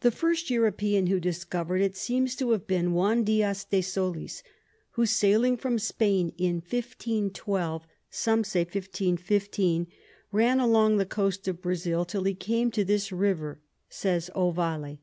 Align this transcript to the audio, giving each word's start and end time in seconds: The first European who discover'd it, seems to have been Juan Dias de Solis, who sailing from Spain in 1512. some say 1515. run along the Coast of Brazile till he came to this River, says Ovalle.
The 0.00 0.10
first 0.10 0.48
European 0.48 1.08
who 1.08 1.20
discover'd 1.20 1.82
it, 1.82 1.94
seems 1.98 2.34
to 2.36 2.52
have 2.52 2.66
been 2.66 2.94
Juan 2.94 3.24
Dias 3.24 3.64
de 3.64 3.82
Solis, 3.82 4.42
who 4.92 5.04
sailing 5.04 5.58
from 5.58 5.78
Spain 5.78 6.32
in 6.38 6.62
1512. 6.66 7.82
some 8.08 8.42
say 8.42 8.60
1515. 8.60 9.88
run 10.32 10.60
along 10.60 10.96
the 10.96 11.04
Coast 11.04 11.46
of 11.46 11.60
Brazile 11.60 12.06
till 12.06 12.24
he 12.24 12.32
came 12.34 12.70
to 12.70 12.86
this 12.86 13.12
River, 13.12 13.60
says 13.90 14.30
Ovalle. 14.34 15.00